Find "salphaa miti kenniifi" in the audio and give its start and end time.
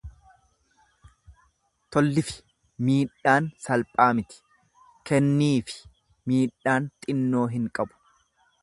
3.67-5.79